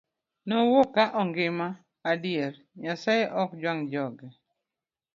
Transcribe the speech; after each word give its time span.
Nowuok 0.47 0.89
ka 0.95 1.03
ongima, 1.21 1.67
adier 2.11 2.53
Nyasaye 2.81 3.25
ok 3.41 3.49
jwang' 3.61 3.85
joge. 3.91 4.27